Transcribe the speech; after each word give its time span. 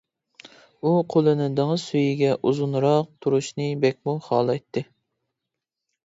ئۇ 0.83 0.91
قولىنى 1.13 1.49
دېڭىز 1.59 1.83
سۈيىگە 1.89 2.31
ئۇزۇنراق 2.51 3.11
تۇرۇشنى 3.25 3.67
بەكمۇ 3.83 4.15
خالايتتى. 4.29 4.85